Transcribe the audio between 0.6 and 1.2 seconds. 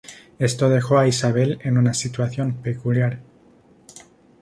dejó a